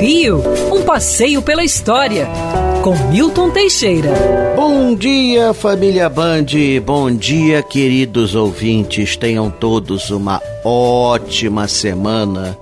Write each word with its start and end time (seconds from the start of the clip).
Rio, 0.00 0.42
um 0.72 0.82
passeio 0.82 1.40
pela 1.40 1.62
história, 1.62 2.26
com 2.82 2.96
Milton 3.08 3.50
Teixeira. 3.50 4.10
Bom 4.56 4.96
dia, 4.96 5.54
família 5.54 6.08
Band. 6.08 6.46
Bom 6.84 7.08
dia, 7.14 7.62
queridos 7.62 8.34
ouvintes. 8.34 9.16
Tenham 9.16 9.48
todos 9.48 10.10
uma 10.10 10.42
ótima 10.64 11.68
semana. 11.68 12.58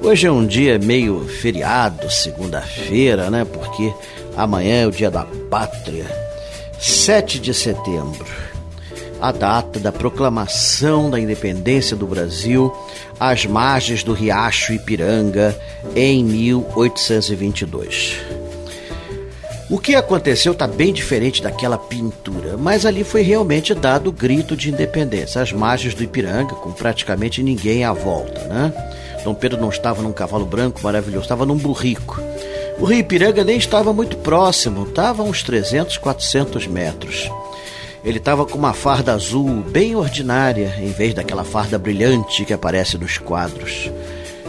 Hoje 0.00 0.28
é 0.28 0.30
um 0.30 0.46
dia 0.46 0.78
meio 0.78 1.26
feriado, 1.26 2.08
segunda-feira, 2.08 3.28
né? 3.28 3.44
Porque 3.44 3.92
amanhã 4.36 4.82
é 4.82 4.86
o 4.86 4.92
dia 4.92 5.10
da 5.10 5.26
pátria. 5.50 6.06
7 6.78 7.40
de 7.40 7.52
setembro 7.52 8.24
a 9.20 9.32
data 9.32 9.78
da 9.80 9.90
proclamação 9.92 11.10
da 11.10 11.18
independência 11.18 11.96
do 11.96 12.06
Brasil 12.06 12.72
às 13.18 13.44
margens 13.46 14.02
do 14.02 14.12
Riacho 14.12 14.72
Ipiranga 14.72 15.58
em 15.94 16.24
1822. 16.24 18.16
O 19.70 19.78
que 19.78 19.94
aconteceu 19.94 20.52
está 20.52 20.66
bem 20.66 20.94
diferente 20.94 21.42
daquela 21.42 21.76
pintura, 21.76 22.56
mas 22.56 22.86
ali 22.86 23.04
foi 23.04 23.20
realmente 23.20 23.74
dado 23.74 24.08
o 24.08 24.12
grito 24.12 24.56
de 24.56 24.70
independência, 24.70 25.42
às 25.42 25.52
margens 25.52 25.92
do 25.92 26.02
Ipiranga, 26.02 26.54
com 26.54 26.72
praticamente 26.72 27.42
ninguém 27.42 27.84
à 27.84 27.92
volta, 27.92 28.44
né? 28.44 28.72
Dom 29.22 29.34
Pedro 29.34 29.60
não 29.60 29.68
estava 29.68 30.00
num 30.00 30.12
cavalo 30.12 30.46
branco 30.46 30.80
maravilhoso, 30.82 31.24
estava 31.24 31.44
num 31.44 31.56
burrico. 31.56 32.18
O 32.78 32.84
rio 32.86 33.00
Ipiranga 33.00 33.44
nem 33.44 33.58
estava 33.58 33.92
muito 33.92 34.16
próximo, 34.16 34.84
estava 34.84 35.22
a 35.22 35.26
uns 35.26 35.42
300, 35.42 35.98
400 35.98 36.66
metros. 36.66 37.28
Ele 38.04 38.18
estava 38.18 38.46
com 38.46 38.56
uma 38.56 38.72
farda 38.72 39.12
azul 39.12 39.62
bem 39.62 39.96
ordinária, 39.96 40.74
em 40.78 40.90
vez 40.90 41.14
daquela 41.14 41.44
farda 41.44 41.78
brilhante 41.78 42.44
que 42.44 42.52
aparece 42.52 42.96
nos 42.96 43.18
quadros. 43.18 43.90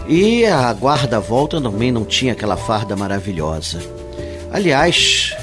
E 0.07 0.45
a 0.45 0.71
guarda-volta 0.71 1.59
também 1.59 1.91
não 1.91 2.05
tinha 2.05 2.33
aquela 2.33 2.57
farda 2.57 2.95
maravilhosa. 2.95 3.79
Aliás, 4.51 5.35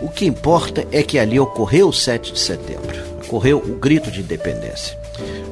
o 0.00 0.08
que 0.08 0.26
importa 0.26 0.86
é 0.92 1.02
que 1.02 1.18
ali 1.18 1.40
ocorreu 1.40 1.88
o 1.88 1.92
7 1.92 2.32
de 2.32 2.38
setembro, 2.38 2.96
ocorreu 3.24 3.58
o 3.58 3.76
grito 3.76 4.10
de 4.10 4.20
independência. 4.20 4.98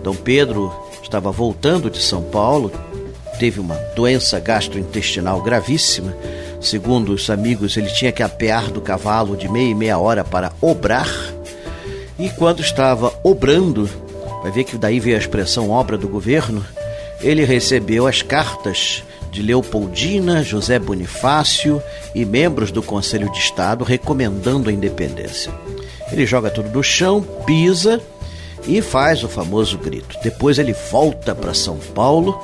Dom 0.02 0.14
Pedro 0.14 0.72
estava 1.02 1.32
voltando 1.32 1.90
de 1.90 2.00
São 2.00 2.22
Paulo, 2.22 2.70
teve 3.38 3.58
uma 3.58 3.74
doença 3.96 4.38
gastrointestinal 4.38 5.40
gravíssima. 5.42 6.14
Segundo 6.60 7.12
os 7.12 7.28
amigos, 7.30 7.76
ele 7.76 7.88
tinha 7.88 8.12
que 8.12 8.22
apear 8.22 8.70
do 8.70 8.80
cavalo 8.80 9.36
de 9.36 9.48
meia 9.48 9.70
e 9.70 9.74
meia 9.74 9.98
hora 9.98 10.22
para 10.22 10.52
obrar 10.60 11.33
e 12.18 12.28
quando 12.30 12.60
estava 12.60 13.12
obrando, 13.22 13.88
vai 14.42 14.52
ver 14.52 14.64
que 14.64 14.78
daí 14.78 15.00
veio 15.00 15.16
a 15.16 15.18
expressão 15.18 15.70
obra 15.70 15.98
do 15.98 16.08
governo, 16.08 16.64
ele 17.20 17.44
recebeu 17.44 18.06
as 18.06 18.22
cartas 18.22 19.02
de 19.32 19.42
Leopoldina, 19.42 20.44
José 20.44 20.78
Bonifácio 20.78 21.82
e 22.14 22.24
membros 22.24 22.70
do 22.70 22.82
Conselho 22.82 23.30
de 23.32 23.38
Estado 23.38 23.82
recomendando 23.82 24.70
a 24.70 24.72
independência. 24.72 25.52
Ele 26.12 26.24
joga 26.24 26.50
tudo 26.50 26.68
no 26.68 26.84
chão, 26.84 27.20
pisa 27.44 28.00
e 28.66 28.80
faz 28.80 29.24
o 29.24 29.28
famoso 29.28 29.76
grito. 29.76 30.16
Depois 30.22 30.58
ele 30.58 30.72
volta 30.72 31.34
para 31.34 31.52
São 31.52 31.78
Paulo 31.78 32.38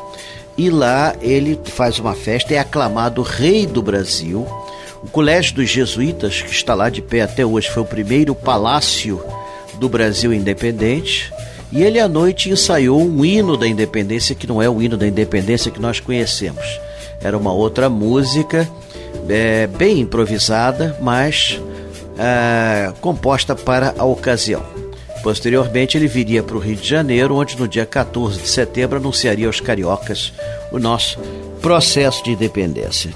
e 0.58 0.68
lá 0.68 1.14
ele 1.20 1.58
faz 1.64 2.00
uma 2.00 2.14
festa, 2.14 2.54
é 2.54 2.58
aclamado 2.58 3.22
rei 3.22 3.66
do 3.66 3.80
Brasil. 3.80 4.44
O 5.02 5.08
Colégio 5.08 5.54
dos 5.54 5.70
Jesuítas, 5.70 6.42
que 6.42 6.50
está 6.50 6.74
lá 6.74 6.90
de 6.90 7.00
pé 7.00 7.22
até 7.22 7.46
hoje, 7.46 7.70
foi 7.70 7.84
o 7.84 7.86
primeiro 7.86 8.34
palácio 8.34 9.22
do 9.80 9.88
Brasil 9.88 10.32
independente. 10.32 11.32
E 11.72 11.82
ele 11.82 11.98
à 11.98 12.06
noite 12.06 12.50
ensaiou 12.50 13.00
um 13.00 13.24
hino 13.24 13.56
da 13.56 13.66
independência 13.66 14.34
que 14.34 14.46
não 14.46 14.60
é 14.60 14.68
o 14.68 14.82
hino 14.82 14.96
da 14.96 15.06
independência 15.06 15.70
que 15.70 15.80
nós 15.80 15.98
conhecemos. 15.98 16.64
Era 17.22 17.36
uma 17.36 17.52
outra 17.52 17.88
música, 17.88 18.68
é, 19.28 19.66
bem 19.66 20.00
improvisada, 20.00 20.96
mas 21.00 21.60
é, 22.18 22.92
composta 23.00 23.54
para 23.54 23.94
a 23.96 24.04
ocasião. 24.04 24.62
Posteriormente, 25.22 25.96
ele 25.96 26.06
viria 26.08 26.42
para 26.42 26.56
o 26.56 26.60
Rio 26.60 26.76
de 26.76 26.88
Janeiro, 26.88 27.36
onde 27.36 27.58
no 27.58 27.68
dia 27.68 27.86
14 27.86 28.40
de 28.40 28.48
setembro 28.48 28.98
anunciaria 28.98 29.46
aos 29.46 29.60
cariocas 29.60 30.32
o 30.72 30.78
nosso 30.78 31.18
processo 31.60 32.24
de 32.24 32.32
independência. 32.32 33.10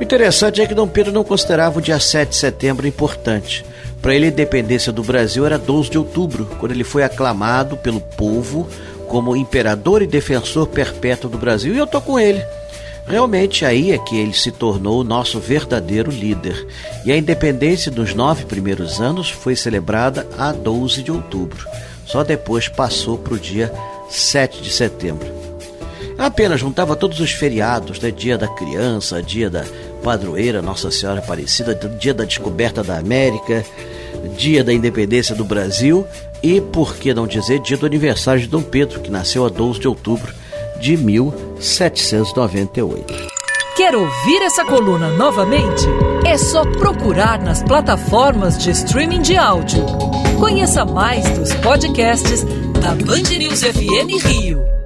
O 0.00 0.02
interessante 0.02 0.62
é 0.62 0.66
que 0.66 0.74
Dom 0.74 0.88
Pedro 0.88 1.12
não 1.12 1.22
considerava 1.22 1.78
o 1.78 1.82
dia 1.82 2.00
7 2.00 2.30
de 2.30 2.36
setembro 2.36 2.88
importante, 2.88 3.64
para 4.00 4.14
ele, 4.14 4.26
a 4.26 4.28
independência 4.28 4.90
do 4.90 5.02
Brasil 5.02 5.44
era 5.44 5.58
12 5.58 5.90
de 5.90 5.98
outubro, 5.98 6.46
quando 6.58 6.72
ele 6.72 6.84
foi 6.84 7.02
aclamado 7.02 7.76
pelo 7.76 8.00
povo 8.00 8.66
como 9.06 9.36
imperador 9.36 10.00
e 10.00 10.06
defensor 10.06 10.68
perpétuo 10.68 11.28
do 11.28 11.36
Brasil, 11.36 11.74
e 11.74 11.78
eu 11.78 11.86
tô 11.86 12.00
com 12.00 12.18
ele. 12.18 12.42
Realmente 13.06 13.64
aí 13.64 13.92
é 13.92 13.98
que 13.98 14.16
ele 14.16 14.32
se 14.32 14.52
tornou 14.52 15.00
o 15.00 15.04
nosso 15.04 15.38
verdadeiro 15.40 16.10
líder. 16.10 16.66
E 17.04 17.10
a 17.10 17.16
independência 17.16 17.90
dos 17.90 18.14
nove 18.14 18.44
primeiros 18.44 19.00
anos 19.00 19.30
foi 19.30 19.56
celebrada 19.56 20.26
a 20.38 20.52
12 20.52 21.02
de 21.02 21.10
outubro. 21.10 21.66
Só 22.06 22.22
depois 22.22 22.68
passou 22.68 23.18
para 23.18 23.34
o 23.34 23.38
dia 23.38 23.72
7 24.08 24.62
de 24.62 24.70
setembro. 24.70 25.39
Apenas 26.20 26.60
juntava 26.60 26.94
todos 26.94 27.18
os 27.18 27.32
feriados, 27.32 27.98
né? 27.98 28.10
dia 28.10 28.36
da 28.36 28.46
criança, 28.46 29.22
dia 29.22 29.48
da 29.48 29.64
padroeira 30.02 30.60
Nossa 30.60 30.90
Senhora 30.90 31.20
Aparecida, 31.20 31.74
dia 31.74 32.12
da 32.12 32.24
descoberta 32.24 32.84
da 32.84 32.98
América, 32.98 33.64
dia 34.36 34.62
da 34.62 34.70
independência 34.70 35.34
do 35.34 35.46
Brasil 35.46 36.06
e, 36.42 36.60
por 36.60 36.96
que 36.96 37.14
não 37.14 37.26
dizer, 37.26 37.60
dia 37.60 37.78
do 37.78 37.86
aniversário 37.86 38.42
de 38.42 38.48
Dom 38.48 38.60
Pedro, 38.60 39.00
que 39.00 39.10
nasceu 39.10 39.46
a 39.46 39.48
12 39.48 39.80
de 39.80 39.88
outubro 39.88 40.34
de 40.78 40.94
1798. 40.94 43.30
Quer 43.74 43.96
ouvir 43.96 44.42
essa 44.42 44.62
coluna 44.62 45.08
novamente? 45.12 45.86
É 46.26 46.36
só 46.36 46.66
procurar 46.66 47.40
nas 47.40 47.62
plataformas 47.62 48.58
de 48.58 48.72
streaming 48.72 49.22
de 49.22 49.38
áudio. 49.38 49.86
Conheça 50.38 50.84
mais 50.84 51.26
dos 51.30 51.54
podcasts 51.54 52.44
da 52.82 52.94
Band 52.94 53.38
News 53.38 53.62
FM 53.62 54.22
Rio. 54.22 54.79